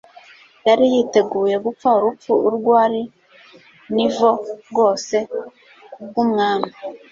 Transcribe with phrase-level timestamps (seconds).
[0.67, 3.01] Yari yiteguye gupfa urupfu urwo ari
[4.01, 4.29] nvo
[4.69, 5.15] rwose
[5.91, 6.69] kubw'Umwami.